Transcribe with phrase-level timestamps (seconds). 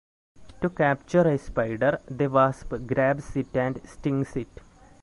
[0.63, 4.49] To capture a spider, the wasp grabs it and stings it.